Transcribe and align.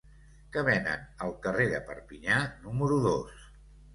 Què 0.53 0.61
venen 0.67 1.03
al 1.25 1.35
carrer 1.43 1.67
de 1.73 1.83
Perpinyà 1.89 2.39
número 2.65 2.97
dos? 3.05 3.45